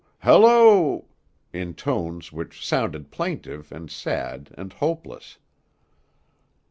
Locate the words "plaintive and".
3.11-3.91